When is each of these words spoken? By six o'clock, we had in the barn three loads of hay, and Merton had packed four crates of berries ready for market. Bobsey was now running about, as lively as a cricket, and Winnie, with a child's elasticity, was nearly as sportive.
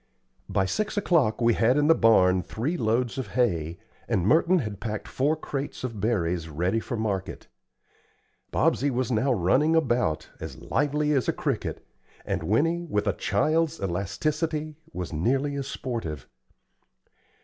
By 0.49 0.65
six 0.65 0.97
o'clock, 0.97 1.41
we 1.41 1.53
had 1.53 1.77
in 1.77 1.85
the 1.85 1.93
barn 1.93 2.41
three 2.41 2.75
loads 2.75 3.19
of 3.19 3.27
hay, 3.37 3.77
and 4.07 4.25
Merton 4.25 4.57
had 4.57 4.79
packed 4.79 5.07
four 5.07 5.35
crates 5.35 5.83
of 5.83 6.01
berries 6.01 6.49
ready 6.49 6.79
for 6.79 6.97
market. 6.97 7.45
Bobsey 8.51 8.89
was 8.89 9.11
now 9.11 9.31
running 9.31 9.75
about, 9.75 10.31
as 10.39 10.57
lively 10.57 11.11
as 11.11 11.27
a 11.27 11.33
cricket, 11.33 11.85
and 12.25 12.41
Winnie, 12.41 12.83
with 12.89 13.05
a 13.05 13.13
child's 13.13 13.79
elasticity, 13.79 14.75
was 14.91 15.13
nearly 15.13 15.53
as 15.53 15.67
sportive. 15.67 16.27